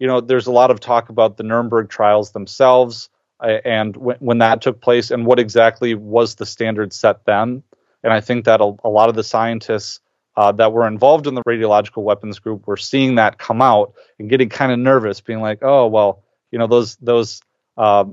[0.00, 4.16] you know, there's a lot of talk about the Nuremberg trials themselves uh, and w-
[4.18, 7.62] when that took place and what exactly was the standard set then.
[8.02, 10.00] And I think that a, a lot of the scientists
[10.36, 14.30] uh, that were involved in the radiological weapons group were seeing that come out and
[14.30, 17.42] getting kind of nervous, being like, "Oh, well, you know, those those
[17.76, 18.04] uh,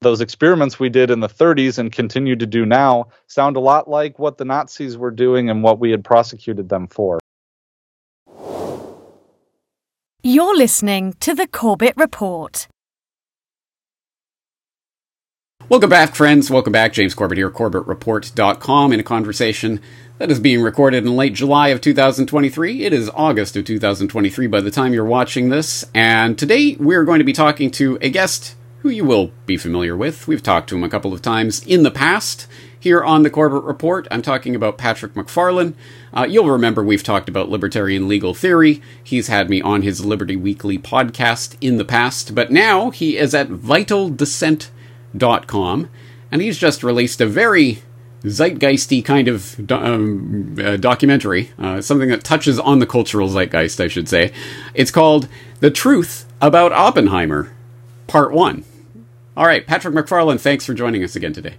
[0.00, 3.90] those experiments we did in the 30s and continue to do now sound a lot
[3.90, 7.18] like what the Nazis were doing and what we had prosecuted them for."
[10.22, 12.66] You're listening to the Corbett Report.
[15.68, 16.50] Welcome back, friends.
[16.50, 16.92] Welcome back.
[16.92, 19.80] James Corbett here, CorbettReport.com, in a conversation
[20.18, 22.84] that is being recorded in late July of 2023.
[22.84, 25.84] It is August of 2023 by the time you're watching this.
[25.94, 29.96] And today we're going to be talking to a guest who you will be familiar
[29.96, 30.26] with.
[30.26, 33.64] We've talked to him a couple of times in the past here on the Corbett
[33.64, 34.06] Report.
[34.10, 35.74] I'm talking about Patrick MacFarlane.
[36.12, 38.82] Uh, you'll remember we've talked about libertarian legal theory.
[39.02, 43.34] He's had me on his Liberty Weekly podcast in the past, but now he is
[43.34, 44.70] at Vital Dissent
[45.46, 45.88] com,
[46.30, 47.82] and he's just released a very
[48.22, 53.88] zeitgeisty kind of um, uh, documentary, uh, something that touches on the cultural zeitgeist, I
[53.88, 54.32] should say.
[54.74, 55.28] It's called
[55.60, 57.54] The Truth About Oppenheimer,
[58.06, 58.64] Part 1.
[59.36, 61.56] All right, Patrick MacFarlane, thanks for joining us again today.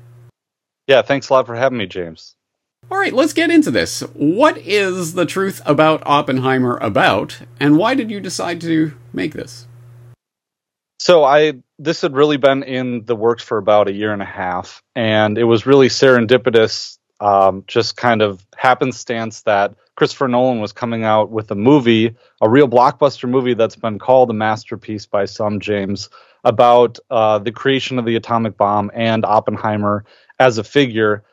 [0.88, 2.36] Yeah, thanks a lot for having me, James.
[2.90, 4.00] All right, let's get into this.
[4.14, 9.68] What is The Truth About Oppenheimer about, and why did you decide to make this?
[11.00, 14.26] So I this had really been in the works for about a year and a
[14.26, 20.72] half, and it was really serendipitous, um, just kind of happenstance that Christopher Nolan was
[20.72, 25.26] coming out with a movie, a real blockbuster movie that's been called a masterpiece by
[25.26, 26.10] some, James,
[26.44, 30.06] about uh, the creation of the atomic bomb and Oppenheimer
[30.40, 31.24] as a figure.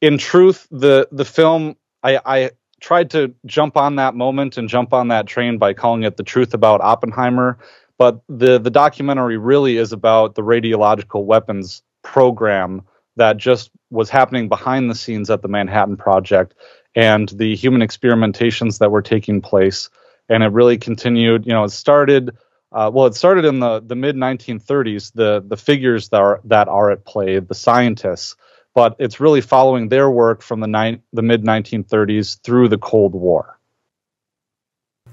[0.00, 4.92] In truth, the the film I, I tried to jump on that moment and jump
[4.92, 7.58] on that train by calling it the truth about Oppenheimer
[7.98, 12.82] but the the documentary really is about the radiological weapons program
[13.16, 16.54] that just was happening behind the scenes at the Manhattan Project
[16.96, 19.88] and the human experimentations that were taking place.
[20.28, 21.46] And it really continued.
[21.46, 22.36] You know, it started.
[22.72, 25.12] Uh, well, it started in the, the mid 1930s.
[25.12, 28.34] The the figures that are that are at play, the scientists,
[28.74, 33.14] but it's really following their work from the ni- the mid 1930s through the Cold
[33.14, 33.58] War.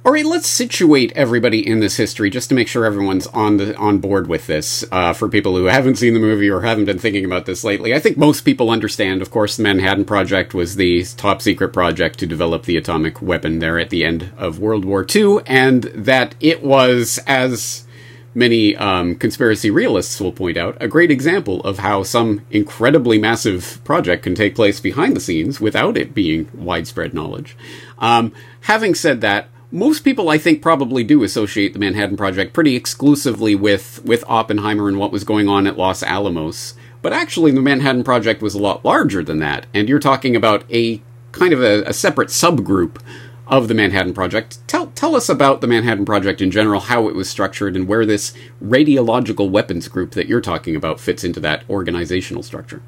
[0.03, 3.77] All right, let's situate everybody in this history just to make sure everyone's on the
[3.77, 4.83] on board with this.
[4.91, 7.93] Uh, for people who haven't seen the movie or haven't been thinking about this lately,
[7.93, 9.21] I think most people understand.
[9.21, 13.59] Of course, the Manhattan Project was the top secret project to develop the atomic weapon
[13.59, 17.85] there at the end of World War II, and that it was as
[18.33, 23.81] many um, conspiracy realists will point out, a great example of how some incredibly massive
[23.83, 27.57] project can take place behind the scenes without it being widespread knowledge.
[27.99, 32.75] Um, having said that, most people I think probably do associate the Manhattan Project pretty
[32.75, 36.73] exclusively with with Oppenheimer and what was going on at Los Alamos.
[37.01, 40.65] But actually the Manhattan Project was a lot larger than that, and you're talking about
[40.71, 43.01] a kind of a, a separate subgroup
[43.47, 44.59] of the Manhattan Project.
[44.67, 48.05] Tell tell us about the Manhattan Project in general, how it was structured, and where
[48.05, 52.81] this radiological weapons group that you're talking about fits into that organizational structure.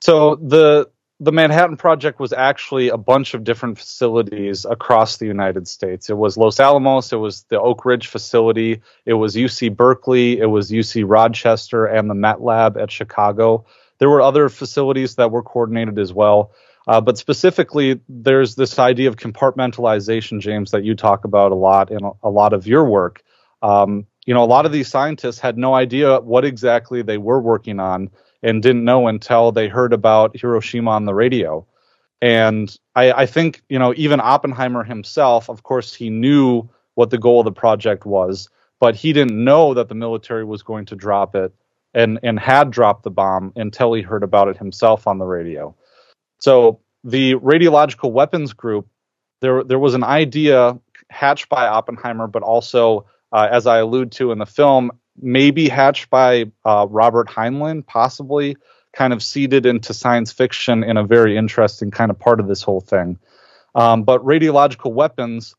[0.00, 5.66] So the the Manhattan Project was actually a bunch of different facilities across the United
[5.66, 6.10] States.
[6.10, 10.46] It was Los Alamos, it was the Oak Ridge facility, it was UC Berkeley, it
[10.46, 13.64] was UC Rochester, and the Met Lab at Chicago.
[13.98, 16.52] There were other facilities that were coordinated as well.
[16.86, 21.90] Uh, but specifically, there's this idea of compartmentalization, James, that you talk about a lot
[21.90, 23.22] in a, a lot of your work.
[23.62, 27.40] Um, you know, a lot of these scientists had no idea what exactly they were
[27.40, 28.10] working on
[28.42, 31.66] and didn't know until they heard about Hiroshima on the radio.
[32.22, 37.18] And I, I, think, you know, even Oppenheimer himself, of course, he knew what the
[37.18, 38.48] goal of the project was,
[38.80, 41.52] but he didn't know that the military was going to drop it
[41.94, 45.74] and, and had dropped the bomb until he heard about it himself on the radio.
[46.38, 48.88] So the radiological weapons group,
[49.40, 50.78] there, there was an idea
[51.10, 54.90] hatched by Oppenheimer, but also, uh, as I allude to in the film,
[55.20, 58.56] maybe hatched by uh, Robert Heinlein, possibly
[58.92, 62.62] kind of seeded into science fiction in a very interesting kind of part of this
[62.62, 63.18] whole thing.
[63.74, 65.54] Um, but radiological weapons,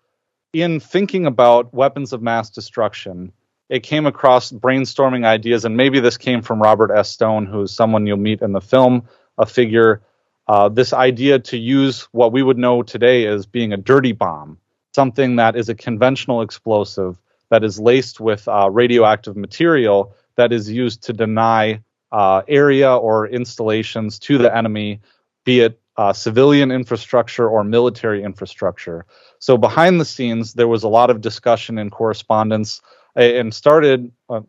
[0.53, 3.31] in thinking about weapons of mass destruction,
[3.69, 7.09] it came across brainstorming ideas, and maybe this came from Robert S.
[7.09, 9.07] Stone, who is someone you'll meet in the film,
[9.37, 10.01] a figure.
[10.47, 14.57] Uh, this idea to use what we would know today as being a dirty bomb,
[14.95, 17.17] something that is a conventional explosive
[17.49, 23.27] that is laced with uh, radioactive material that is used to deny uh, area or
[23.27, 25.01] installations to the enemy,
[25.43, 29.05] be it uh, civilian infrastructure or military infrastructure.
[29.39, 32.81] So behind the scenes, there was a lot of discussion and correspondence,
[33.15, 34.41] and started, uh,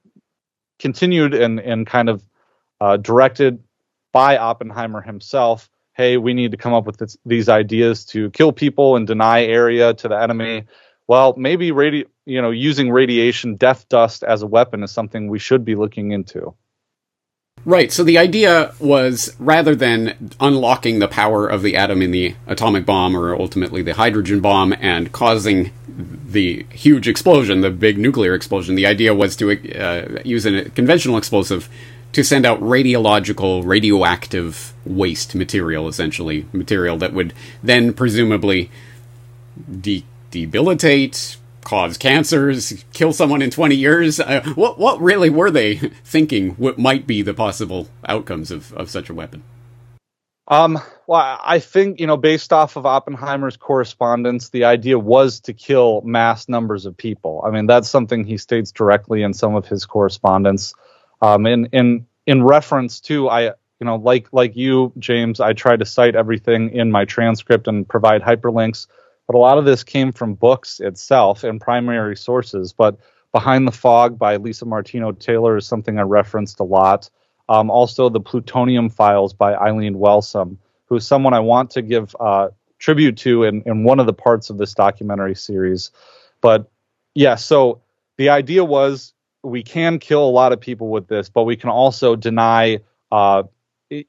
[0.79, 2.23] continued, and and kind of
[2.81, 3.63] uh, directed
[4.13, 5.71] by Oppenheimer himself.
[5.99, 9.45] Hey, we need to come up with this, these ideas to kill people and deny
[9.45, 10.63] area to the enemy.
[11.09, 15.41] Well, maybe radi- you know, using radiation, death dust as a weapon is something we
[15.41, 16.55] should be looking into.
[17.65, 17.91] Right.
[17.91, 22.87] So the idea was rather than unlocking the power of the atom in the atomic
[22.87, 28.77] bomb or ultimately the hydrogen bomb and causing the huge explosion, the big nuclear explosion,
[28.77, 31.69] the idea was to uh, use a conventional explosive
[32.13, 38.71] to send out radiological, radioactive waste material, essentially material that would then presumably
[39.81, 44.19] de- debilitate, cause cancers, kill someone in 20 years.
[44.21, 46.51] Uh, what what really were they thinking?
[46.53, 49.43] What might be the possible outcomes of, of such a weapon?
[50.51, 55.53] Um, well, I think you know, based off of Oppenheimer's correspondence, the idea was to
[55.53, 57.43] kill mass numbers of people.
[57.47, 60.73] I mean, that's something he states directly in some of his correspondence.
[61.21, 65.77] Um, in in in reference to I, you know, like like you, James, I try
[65.77, 68.87] to cite everything in my transcript and provide hyperlinks
[69.29, 72.73] but a lot of this came from books itself and primary sources.
[72.73, 72.99] But
[73.31, 77.11] Behind the Fog by Lisa Martino Taylor is something I referenced a lot.
[77.51, 80.57] Um, also, the Plutonium Files by Eileen Welsome,
[80.87, 82.49] who's someone I want to give uh,
[82.79, 85.91] tribute to in, in one of the parts of this documentary series.
[86.41, 86.71] But
[87.15, 87.83] yeah, so
[88.17, 89.13] the idea was
[89.43, 92.81] we can kill a lot of people with this, but we can also deny
[93.13, 93.45] uh,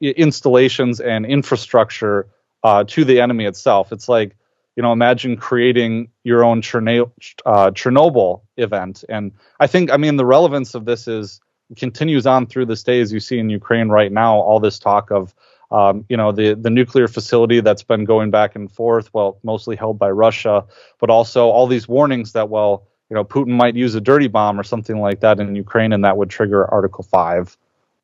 [0.02, 2.28] installations and infrastructure
[2.64, 3.92] uh, to the enemy itself.
[3.92, 4.36] It's like
[4.80, 7.12] you know, imagine creating your own Chernobyl,
[7.46, 9.04] uh, Chernobyl event.
[9.10, 11.42] And I think, I mean, the relevance of this is
[11.76, 14.40] continues on through this day, as you see in Ukraine right now.
[14.40, 15.36] All this talk of,
[15.70, 19.76] um, you know, the the nuclear facility that's been going back and forth, well, mostly
[19.76, 20.64] held by Russia,
[20.98, 24.60] but also all these warnings that, well, you know, Putin might use a dirty bomb
[24.60, 27.58] or something like that in Ukraine, and that would trigger Article Five.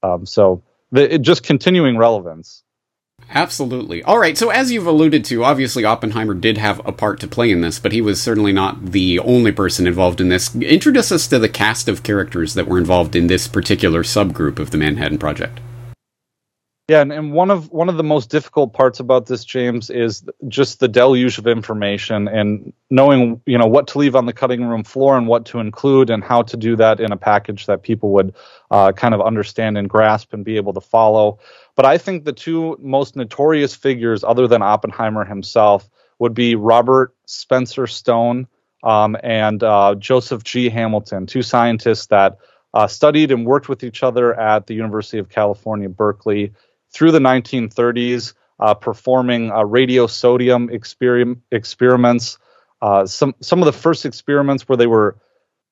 [0.04, 2.64] Um, so the, it, just continuing relevance.
[3.30, 4.04] Absolutely.
[4.04, 7.50] All right, so as you've alluded to, obviously Oppenheimer did have a part to play
[7.50, 10.56] in this, but he was certainly not the only person involved in this.
[10.56, 14.72] Introduce us to the cast of characters that were involved in this particular subgroup of
[14.72, 15.60] the Manhattan Project.
[16.88, 20.24] Yeah, and, and one of one of the most difficult parts about this, James, is
[20.48, 24.64] just the deluge of information and knowing, you know, what to leave on the cutting
[24.64, 27.82] room floor and what to include and how to do that in a package that
[27.82, 28.36] people would
[28.70, 31.40] uh, kind of understand and grasp and be able to follow.
[31.76, 35.90] But I think the two most notorious figures, other than Oppenheimer himself,
[36.20, 38.46] would be Robert Spencer Stone
[38.84, 40.70] um, and uh, Joseph G.
[40.70, 42.38] Hamilton, two scientists that
[42.76, 46.54] uh, studied and worked with each other at the University of California, Berkeley
[46.96, 52.38] through the 1930s, uh, performing uh, radiosodium exper- experiments.
[52.82, 55.18] Uh, some some of the first experiments where they were,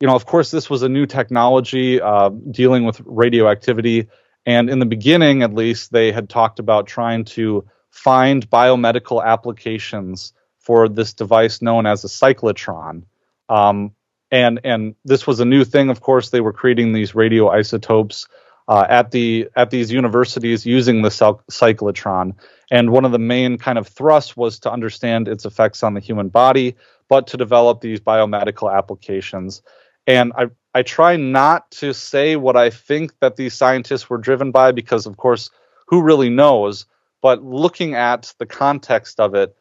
[0.01, 4.09] you know, of course, this was a new technology uh, dealing with radioactivity,
[4.45, 10.33] and in the beginning, at least, they had talked about trying to find biomedical applications
[10.59, 13.03] for this device known as a cyclotron.
[13.47, 13.93] Um,
[14.29, 15.89] and and this was a new thing.
[15.89, 18.27] Of course, they were creating these radioisotopes
[18.67, 22.35] uh, at the at these universities using the cyclotron.
[22.71, 25.99] And one of the main kind of thrusts was to understand its effects on the
[25.99, 26.75] human body,
[27.09, 29.61] but to develop these biomedical applications.
[30.07, 34.51] And I I try not to say what I think that these scientists were driven
[34.51, 35.49] by because, of course,
[35.87, 36.85] who really knows?
[37.21, 39.55] But looking at the context of it,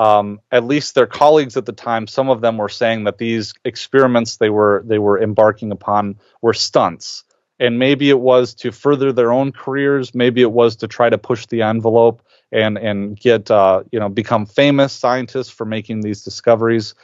[0.00, 3.52] um, at least their colleagues at the time, some of them were saying that these
[3.64, 7.24] experiments they were they were embarking upon were stunts
[7.60, 10.14] and maybe it was to further their own careers.
[10.14, 14.08] Maybe it was to try to push the envelope and and get uh, you know
[14.08, 16.94] become famous scientists for making these discoveries.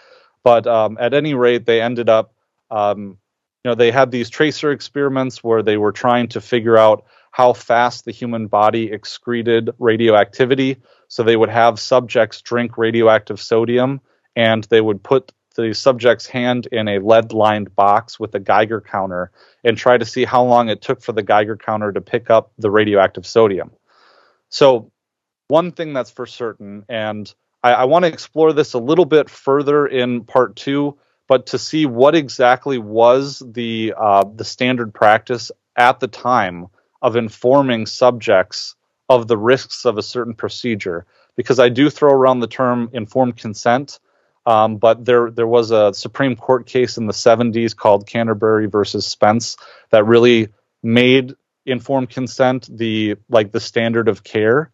[0.42, 2.35] But um, at any rate they ended up
[2.71, 3.19] um,
[3.64, 7.52] you know they had these tracer experiments where they were trying to figure out how
[7.52, 10.78] fast the human body excreted radioactivity.
[11.09, 14.00] So they would have subjects drink radioactive sodium
[14.37, 18.80] and they would put the subject's hand in a lead lined box with a Geiger
[18.80, 19.30] counter
[19.64, 22.52] and try to see how long it took for the Geiger counter to pick up
[22.59, 23.73] the radioactive sodium.
[24.49, 24.92] So,
[25.49, 29.28] one thing that's for certain, and I, I want to explore this a little bit
[29.28, 35.50] further in part two, but to see what exactly was the uh, the standard practice
[35.76, 36.69] at the time
[37.02, 38.76] of informing subjects
[39.09, 43.37] of the risks of a certain procedure, because I do throw around the term informed
[43.37, 43.99] consent
[44.50, 49.07] um, but there there was a Supreme Court case in the 70s called Canterbury versus
[49.07, 49.57] Spence
[49.90, 50.49] that really
[50.83, 54.71] made informed consent the like the standard of care.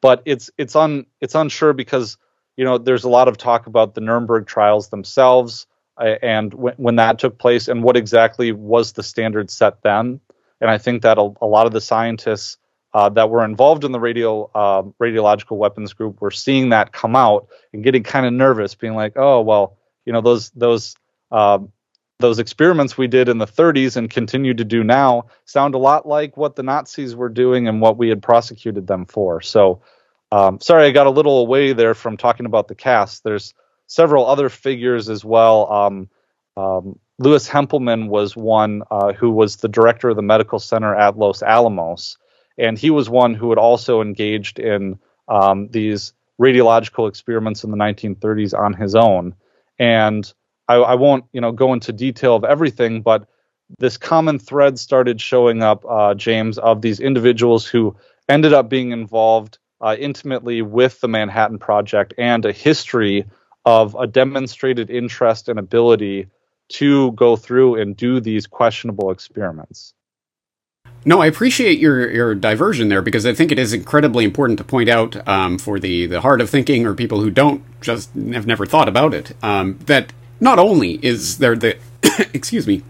[0.00, 2.16] but it's it's un it's unsure because
[2.56, 5.66] you know there's a lot of talk about the Nuremberg trials themselves
[6.00, 10.20] uh, and w- when that took place and what exactly was the standard set then.
[10.60, 12.58] And I think that a, a lot of the scientists
[12.94, 17.14] uh, that were involved in the radio uh, radiological weapons group were seeing that come
[17.14, 19.76] out and getting kind of nervous, being like, "Oh well,
[20.06, 20.94] you know those those
[21.30, 21.58] uh,
[22.18, 26.08] those experiments we did in the 30s and continue to do now sound a lot
[26.08, 29.82] like what the Nazis were doing and what we had prosecuted them for." So,
[30.32, 33.22] um, sorry, I got a little away there from talking about the cast.
[33.22, 33.52] There's
[33.86, 35.70] several other figures as well.
[35.70, 36.08] Um,
[36.56, 41.18] um, Louis Hempelmann was one uh, who was the director of the medical center at
[41.18, 42.16] Los Alamos
[42.58, 44.98] and he was one who had also engaged in
[45.28, 49.34] um, these radiological experiments in the 1930s on his own.
[49.78, 50.30] And
[50.66, 53.28] I, I, won't, you know, go into detail of everything, but
[53.78, 57.96] this common thread started showing up, uh, James, of these individuals who
[58.28, 63.26] ended up being involved uh, intimately with the Manhattan Project and a history
[63.64, 66.28] of a demonstrated interest and ability
[66.68, 69.94] to go through and do these questionable experiments.
[71.08, 74.64] No, I appreciate your your diversion there because I think it is incredibly important to
[74.64, 78.46] point out um, for the the hard of thinking or people who don't just have
[78.46, 81.78] never thought about it um, that not only is there the
[82.34, 82.82] excuse me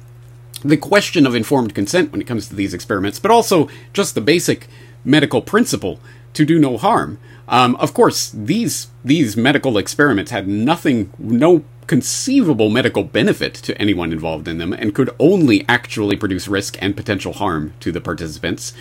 [0.64, 4.20] the question of informed consent when it comes to these experiments, but also just the
[4.20, 4.66] basic
[5.04, 6.00] medical principle
[6.34, 7.20] to do no harm.
[7.46, 14.12] Um, of course, these these medical experiments had nothing, no conceivable medical benefit to anyone
[14.12, 18.72] involved in them and could only actually produce risk and potential harm to the participants.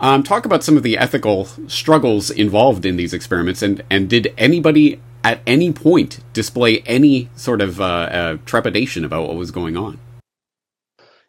[0.00, 4.32] Um, talk about some of the ethical struggles involved in these experiments, and, and did
[4.38, 9.76] anybody at any point display any sort of uh, uh, trepidation about what was going
[9.76, 9.98] on?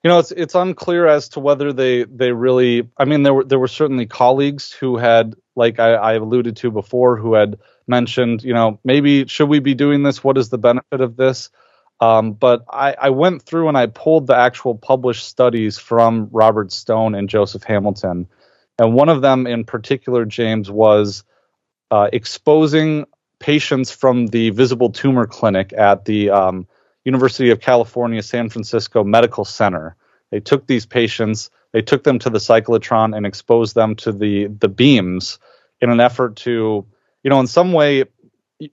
[0.04, 2.90] You know, it's it's unclear as to whether they they really.
[2.98, 6.72] I mean, there were there were certainly colleagues who had, like I, I alluded to
[6.72, 10.24] before, who had mentioned, you know, maybe should we be doing this?
[10.24, 11.50] What is the benefit of this?
[12.00, 16.72] Um, but I, I, went through and I pulled the actual published studies from Robert
[16.72, 18.28] Stone and Joseph Hamilton.
[18.78, 21.24] And one of them in particular, James, was
[21.92, 23.06] uh, exposing
[23.40, 26.68] patients from the visible tumor clinic at the um,
[27.06, 29.96] University of California, San Francisco Medical Center.
[30.32, 34.48] They took these patients, they took them to the cyclotron and exposed them to the,
[34.48, 35.40] the beams
[35.80, 36.86] in an effort to
[37.24, 38.06] you know, in some way,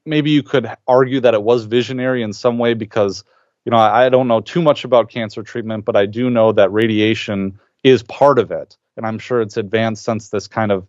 [0.04, 3.24] maybe you could argue that it was visionary in some way because,
[3.64, 6.52] you know, I, I don't know too much about cancer treatment, but I do know
[6.52, 8.76] that radiation is part of it.
[8.96, 10.86] And I'm sure it's advanced since this kind of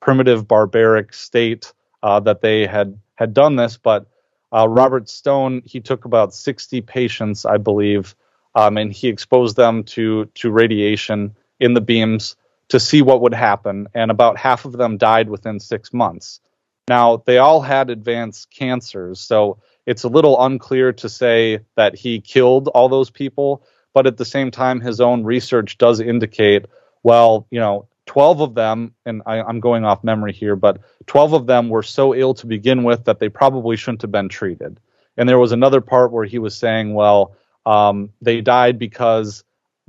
[0.00, 3.76] primitive, barbaric state uh, that they had had done this.
[3.76, 4.06] But
[4.52, 8.16] uh, Robert Stone, he took about 60 patients, I believe,
[8.54, 12.36] um, and he exposed them to to radiation in the beams
[12.68, 13.86] to see what would happen.
[13.94, 16.40] And about half of them died within six months.
[16.88, 22.20] Now, they all had advanced cancers, so it's a little unclear to say that he
[22.20, 26.66] killed all those people, but at the same time, his own research does indicate,
[27.02, 31.32] well, you know, 12 of them, and I, am going off memory here, but 12
[31.34, 34.80] of them were so ill to begin with that they probably shouldn't have been treated.
[35.16, 39.44] And there was another part where he was saying, well, um, they died because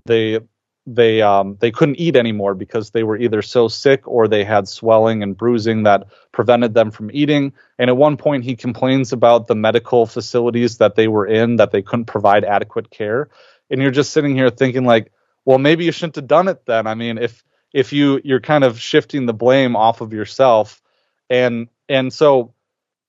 [0.05, 0.39] they
[0.85, 4.67] they um, they couldn't eat anymore because they were either so sick or they had
[4.67, 7.53] swelling and bruising that prevented them from eating.
[7.79, 11.71] And at one point, he complains about the medical facilities that they were in that
[11.71, 13.29] they couldn't provide adequate care.
[13.69, 15.11] And you're just sitting here thinking like,
[15.45, 16.85] well, maybe you shouldn't have done it then.
[16.85, 20.81] I mean, if if you you're kind of shifting the blame off of yourself,
[21.29, 22.53] and and so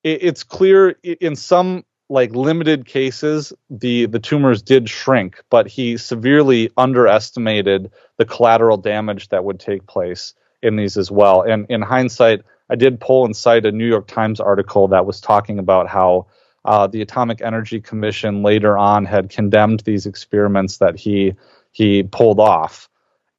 [0.05, 5.97] it, it's clear in some like limited cases the the tumors did shrink but he
[5.97, 11.43] severely underestimated the collateral damage that would take place in these as well.
[11.43, 15.21] And in hindsight i did pull and cite a new york times article that was
[15.21, 16.27] talking about how
[16.65, 21.35] uh, the atomic energy commission later on had condemned these experiments that he
[21.73, 22.89] he pulled off.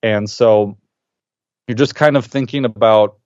[0.03, 0.77] And so
[1.67, 3.17] you're just kind of thinking about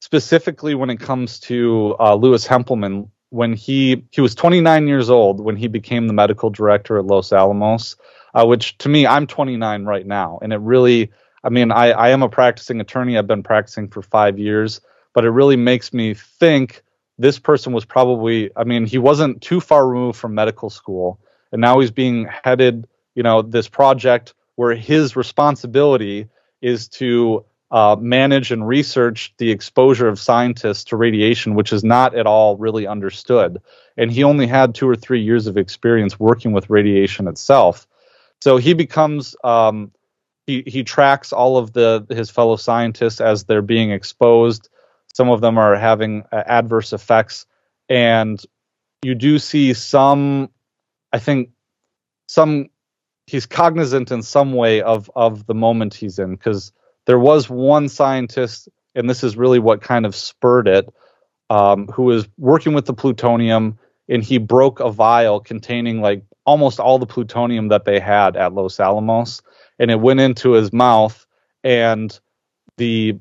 [0.00, 5.40] specifically when it comes to uh, Louis Hempelmann when he he was 29 years old
[5.40, 7.96] when he became the medical director at Los Alamos,
[8.34, 11.10] uh, which to me I'm 29 right now, and it really
[11.42, 13.16] I mean I I am a practicing attorney.
[13.16, 14.82] I've been practicing for five years,
[15.14, 16.82] but it really makes me think
[17.18, 21.18] this person was probably I mean he wasn't too far removed from medical school,
[21.52, 26.28] and now he's being headed you know this project where his responsibility
[26.60, 32.14] is to uh, manage and research the exposure of scientists to radiation, which is not
[32.14, 33.62] at all really understood.
[33.96, 37.86] And he only had two or three years of experience working with radiation itself.
[38.42, 39.90] So he becomes um,
[40.46, 44.68] he he tracks all of the his fellow scientists as they're being exposed.
[45.14, 47.46] Some of them are having uh, adverse effects,
[47.88, 48.42] and
[49.02, 50.50] you do see some.
[51.10, 51.50] I think
[52.26, 52.68] some
[53.26, 56.72] he's cognizant in some way of of the moment he's in because
[57.06, 60.88] there was one scientist, and this is really what kind of spurred it,
[61.50, 63.78] um, who was working with the plutonium,
[64.08, 68.52] and he broke a vial containing like almost all the plutonium that they had at
[68.52, 69.42] Los Alamos,
[69.78, 71.26] and it went into his mouth,
[71.64, 72.18] and
[72.76, 73.18] the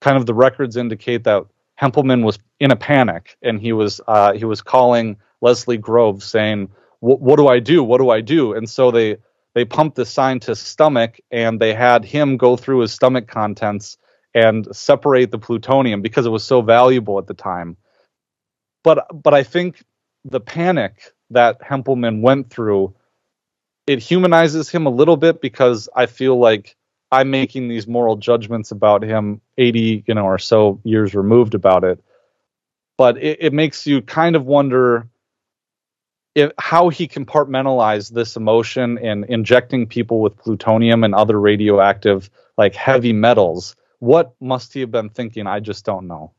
[0.00, 1.44] kind of the records indicate that
[1.80, 6.68] Hempelmann was in a panic, and he was uh, he was calling Leslie Groves saying,
[7.00, 7.82] "What do I do?
[7.82, 9.16] What do I do?" And so they
[9.54, 13.98] they pumped the scientist's stomach and they had him go through his stomach contents
[14.34, 17.76] and separate the plutonium because it was so valuable at the time.
[18.84, 19.82] But but I think
[20.24, 22.94] the panic that Hempelmann went through
[23.86, 26.76] it humanizes him a little bit because I feel like
[27.10, 31.82] I'm making these moral judgments about him 80, you know, or so years removed about
[31.82, 32.00] it.
[32.96, 35.08] But it, it makes you kind of wonder
[36.34, 42.74] if, how he compartmentalized this emotion and injecting people with plutonium and other radioactive, like
[42.74, 43.76] heavy metals.
[43.98, 45.46] What must he have been thinking?
[45.46, 46.32] I just don't know.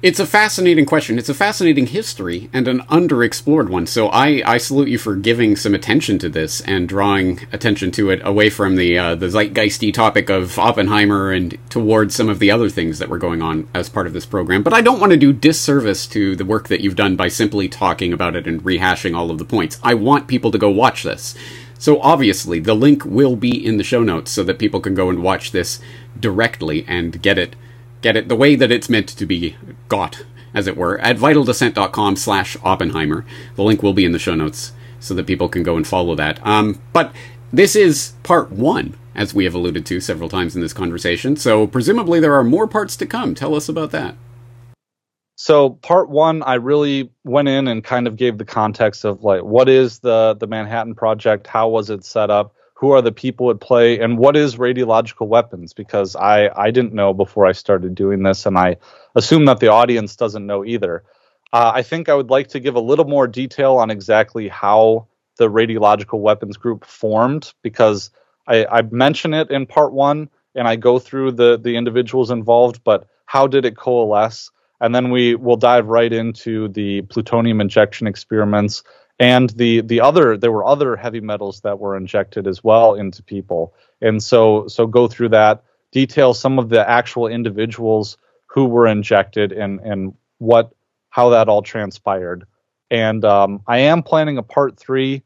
[0.00, 1.18] It's a fascinating question.
[1.18, 3.84] It's a fascinating history and an underexplored one.
[3.84, 8.10] So I, I salute you for giving some attention to this and drawing attention to
[8.10, 12.48] it away from the uh, the zeitgeisty topic of Oppenheimer and towards some of the
[12.48, 14.62] other things that were going on as part of this program.
[14.62, 17.68] But I don't want to do disservice to the work that you've done by simply
[17.68, 19.80] talking about it and rehashing all of the points.
[19.82, 21.34] I want people to go watch this.
[21.76, 25.10] So obviously, the link will be in the show notes so that people can go
[25.10, 25.80] and watch this
[26.20, 27.56] directly and get it
[28.02, 29.56] get it the way that it's meant to be
[29.88, 30.24] got,
[30.54, 33.24] as it were, at vitaldissent.com slash Oppenheimer.
[33.56, 36.14] The link will be in the show notes so that people can go and follow
[36.16, 36.44] that.
[36.46, 37.12] Um, but
[37.52, 41.36] this is part one, as we have alluded to several times in this conversation.
[41.36, 43.34] So presumably there are more parts to come.
[43.34, 44.14] Tell us about that.
[45.36, 49.42] So part one, I really went in and kind of gave the context of like
[49.42, 53.50] what is the the Manhattan Project, how was it set up, who are the people
[53.50, 55.72] at play and what is radiological weapons?
[55.72, 58.76] Because i i didn't know before i started doing this and i
[59.14, 61.04] assume that the audience doesn't know either.
[61.52, 65.06] Uh, i think i would like to give a little more detail on exactly how
[65.38, 68.10] the radiological weapons group formed because
[68.46, 72.84] i i mention it in part one and i go through the the individuals involved
[72.84, 74.50] but how did it coalesce?
[74.80, 78.82] And then we will dive right into the plutonium injection experiments
[79.18, 83.22] and the the other there were other heavy metals that were injected as well into
[83.22, 83.74] people.
[84.00, 89.52] And so so go through that detail some of the actual individuals who were injected
[89.52, 90.70] and and what
[91.10, 92.46] how that all transpired.
[92.90, 95.22] And um, i am planning a part three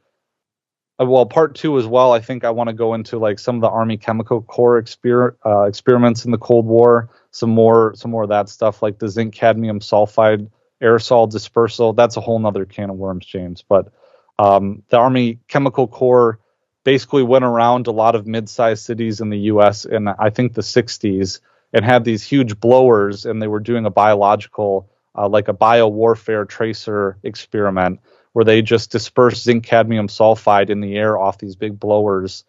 [1.01, 2.13] uh, well part two as well.
[2.13, 5.37] I think i want to go into like some of the army chemical corps exper-
[5.45, 9.09] uh, experiments in the cold war some more some more of that stuff like the
[9.09, 10.49] zinc cadmium sulfide
[10.83, 11.93] aerosol dispersal.
[11.93, 13.65] That's a whole nother can of worms, James.
[13.67, 13.93] But
[14.39, 16.39] um, the Army Chemical Corps
[16.85, 19.85] basically went around a lot of mid-sized cities in the U.S.
[19.85, 21.41] in I think the 60s
[21.73, 26.47] and had these huge blowers, and they were doing a biological, uh, like a biowarfare
[26.47, 28.01] tracer experiment,
[28.33, 32.45] where they just dispersed zinc cadmium sulfide in the air off these big blowers.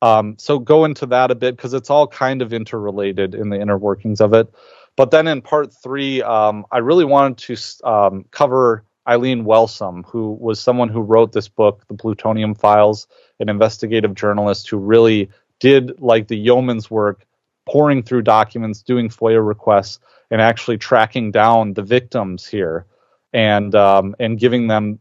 [0.00, 3.60] Um, so go into that a bit because it's all kind of interrelated in the
[3.60, 4.52] inner workings of it.
[4.98, 10.32] But then in part three, um, I really wanted to um, cover Eileen Welsome, who
[10.40, 13.06] was someone who wrote this book, The Plutonium Files,
[13.38, 15.30] an investigative journalist who really
[15.60, 17.24] did like the yeoman's work,
[17.64, 20.00] pouring through documents, doing FOIA requests,
[20.32, 22.84] and actually tracking down the victims here,
[23.32, 24.98] and um, and giving them,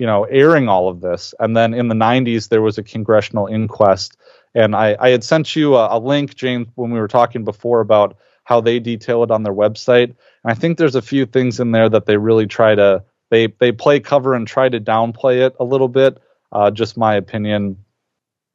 [0.00, 1.34] you know, airing all of this.
[1.38, 4.16] And then in the 90s, there was a congressional inquest,
[4.56, 7.78] and I, I had sent you a, a link, James, when we were talking before
[7.78, 10.04] about how they detail it on their website.
[10.04, 13.48] And I think there's a few things in there that they really try to they
[13.48, 16.22] they play cover and try to downplay it a little bit.
[16.52, 17.76] Uh, just my opinion,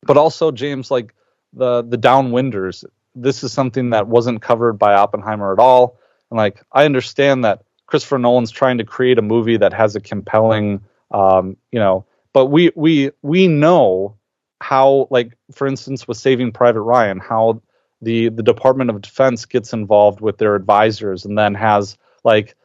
[0.04, 1.14] but also James, like
[1.52, 2.86] the the downwinders.
[3.16, 6.00] This is something that wasn't covered by Oppenheimer at all.
[6.30, 10.00] And like I understand that Christopher Nolan's trying to create a movie that has a
[10.00, 14.16] compelling, um, you know, but we we we know
[14.62, 17.62] how like for instance with Saving Private Ryan how
[18.02, 22.56] the the Department of Defense gets involved with their advisors and then has like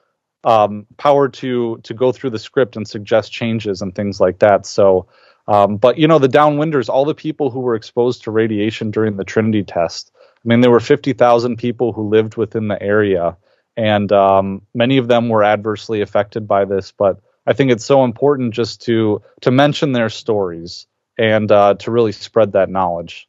[0.45, 4.65] um, power to to go through the script and suggest changes and things like that.
[4.65, 5.09] So,
[5.49, 9.17] um, but you know, the downwinders, all the people who were exposed to radiation during
[9.17, 10.13] the Trinity test.
[10.17, 13.37] I mean, there were fifty thousand people who lived within the area,
[13.77, 16.93] and um, many of them were adversely affected by this.
[16.93, 20.87] But I think it's so important just to to mention their stories
[21.19, 23.29] and uh, to really spread that knowledge.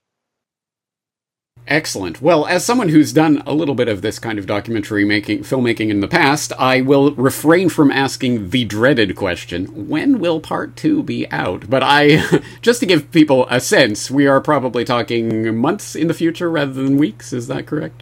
[1.67, 2.21] Excellent.
[2.21, 5.89] Well, as someone who's done a little bit of this kind of documentary making, filmmaking
[5.89, 11.03] in the past, I will refrain from asking the dreaded question: When will part two
[11.03, 11.69] be out?
[11.69, 12.23] But I,
[12.61, 16.71] just to give people a sense, we are probably talking months in the future rather
[16.71, 17.33] than weeks.
[17.33, 18.01] Is that correct?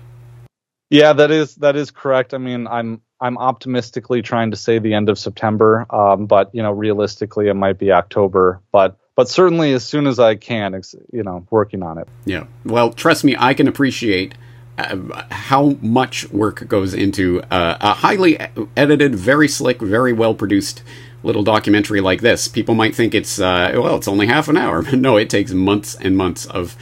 [0.91, 2.35] Yeah, that is that is correct.
[2.35, 6.61] I mean, I'm I'm optimistically trying to say the end of September, um, but you
[6.61, 8.61] know, realistically, it might be October.
[8.71, 10.79] But but certainly as soon as I can,
[11.11, 12.07] you know, working on it.
[12.25, 12.45] Yeah.
[12.65, 14.35] Well, trust me, I can appreciate
[14.77, 18.37] uh, how much work goes into uh, a highly
[18.75, 20.83] edited, very slick, very well produced
[21.23, 22.47] little documentary like this.
[22.47, 25.51] People might think it's uh, well, it's only half an hour, but no, it takes
[25.51, 26.75] months and months of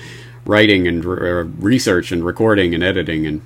[0.45, 3.41] writing and re- research and recording and editing and.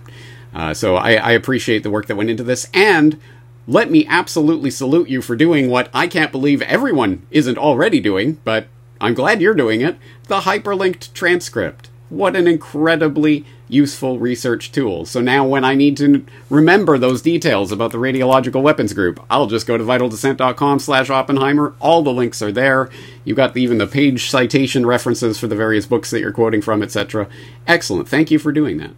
[0.55, 3.19] Uh, so I, I appreciate the work that went into this, and
[3.67, 8.39] let me absolutely salute you for doing what I can't believe everyone isn't already doing,
[8.43, 8.67] but
[8.99, 9.97] I'm glad you're doing it.
[10.27, 11.89] The hyperlinked transcript.
[12.09, 15.05] What an incredibly useful research tool.
[15.05, 19.47] So now when I need to remember those details about the radiological weapons group, I'll
[19.47, 21.75] just go to vitaldissent.com slash Oppenheimer.
[21.79, 22.89] All the links are there.
[23.25, 26.81] You've got even the page citation references for the various books that you're quoting from,
[26.81, 27.27] etc.
[27.67, 28.07] Excellent.
[28.07, 28.91] Thank you for doing that.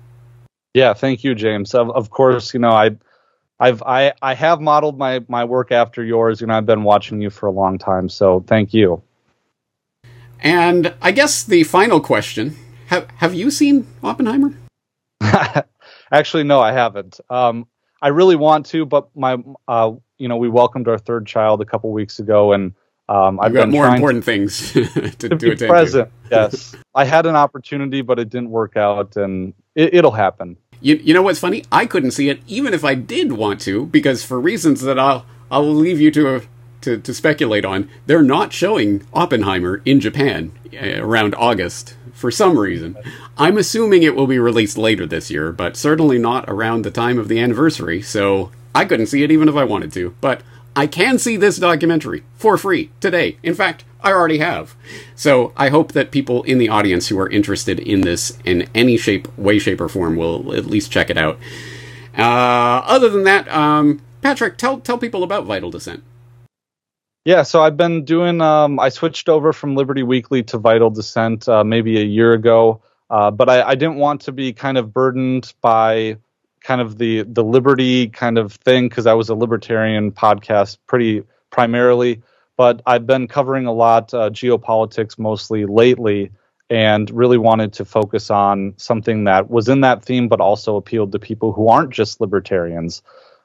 [0.76, 1.74] Yeah, thank you, James.
[1.74, 2.92] Of, of course, you know, I
[3.60, 6.42] I've I, I have modeled my, my work after yours.
[6.42, 9.02] You know, I've been watching you for a long time, so thank you.
[10.42, 12.56] And I guess the final question
[12.88, 14.54] have, have you seen Oppenheimer?
[16.12, 17.20] Actually, no, I haven't.
[17.30, 17.68] Um,
[18.02, 21.66] I really want to, but my, uh, you know, we welcomed our third child a
[21.66, 22.74] couple weeks ago, and
[23.10, 26.10] um, I've got more important to, things to, to be present.
[26.32, 30.58] yes, I had an opportunity, but it didn't work out, and it, will happen.
[30.82, 31.66] You, you know what's funny?
[31.72, 35.26] I couldn't see it, even if I did want to, because for reasons that I'll
[35.52, 36.42] I'll leave you to
[36.90, 42.58] to, to speculate on, they're not showing Oppenheimer in Japan uh, around August for some
[42.58, 42.98] reason.
[43.38, 47.20] I'm assuming it will be released later this year, but certainly not around the time
[47.20, 50.16] of the anniversary, so I couldn't see it even if I wanted to.
[50.20, 50.42] But
[50.76, 53.38] I can see this documentary for free today.
[53.44, 54.76] In fact, I already have.
[55.16, 58.98] So I hope that people in the audience who are interested in this in any
[58.98, 61.38] shape, way, shape, or form will at least check it out.
[62.18, 66.04] Uh, other than that, um, Patrick, tell tell people about Vital Dissent.
[67.26, 68.40] Yeah, so I've been doing.
[68.42, 72.82] Um, I switched over from Liberty Weekly to Vital Dissent uh, maybe a year ago,
[73.10, 76.18] uh, but I, I, didn't want to be kind of burdened by
[76.62, 81.24] kind of the the liberty kind of thing because I was a libertarian podcast pretty
[81.50, 82.22] primarily.
[82.56, 86.32] But I've been covering a lot uh, geopolitics mostly lately,
[86.70, 91.12] and really wanted to focus on something that was in that theme, but also appealed
[91.12, 93.04] to people who aren't just libertarians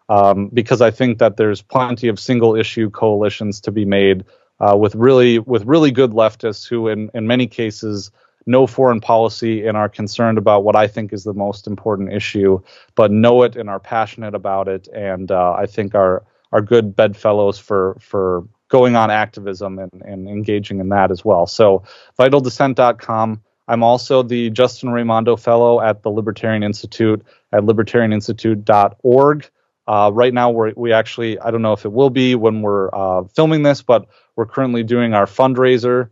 [0.08, 4.24] um, because I think that there's plenty of single issue coalitions to be made
[4.60, 8.10] uh, with really with really good leftists who, in in many cases,
[8.46, 12.60] know foreign policy and are concerned about what I think is the most important issue,
[12.94, 16.94] but know it and are passionate about it, and uh, I think are are good
[16.94, 21.46] bedfellows for for going on activism and, and engaging in that as well.
[21.46, 21.84] So
[22.18, 23.42] vitaldissent.com.
[23.66, 29.50] I'm also the Justin Raimondo Fellow at the Libertarian Institute at libertarianinstitute.org.
[29.86, 32.88] Uh, right now, we we actually I don't know if it will be when we're
[32.92, 36.10] uh, filming this, but we're currently doing our fundraiser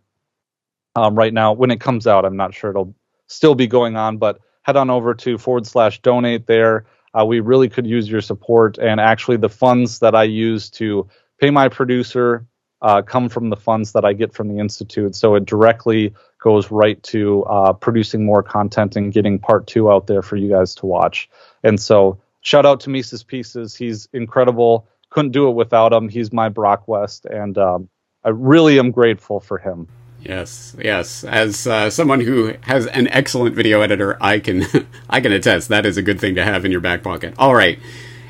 [0.95, 1.53] um, right now.
[1.53, 2.95] When it comes out, I'm not sure it'll
[3.27, 6.85] still be going on, but head on over to forward slash donate there.
[7.19, 11.09] Uh, we really could use your support, and actually, the funds that I use to
[11.41, 12.47] pay my producer
[12.83, 15.15] uh, come from the funds that I get from the institute.
[15.15, 20.09] So it directly goes right to uh, producing more content and getting part two out
[20.09, 21.31] there for you guys to watch.
[21.63, 23.75] And so shout out to Mises Pieces.
[23.75, 24.87] He's incredible.
[25.11, 26.09] Couldn't do it without him.
[26.09, 27.89] He's my Broc West, and um,
[28.25, 29.89] I really am grateful for him.
[30.21, 31.25] Yes, yes.
[31.25, 34.65] As uh, someone who has an excellent video editor, I can
[35.11, 37.35] I can attest that is a good thing to have in your back pocket.
[37.39, 37.79] All right.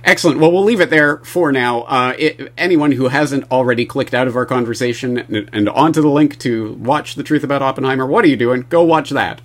[0.05, 0.40] Excellent.
[0.40, 1.83] Well, we'll leave it there for now.
[1.83, 6.09] Uh, it, anyone who hasn't already clicked out of our conversation and, and onto the
[6.09, 8.66] link to watch The Truth About Oppenheimer, what are you doing?
[8.68, 9.40] Go watch that.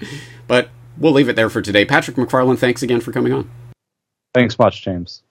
[0.48, 1.86] But we'll leave it there for today.
[1.86, 3.48] Patrick McFarland, thanks again for coming on.
[4.38, 5.24] Thanks much, James.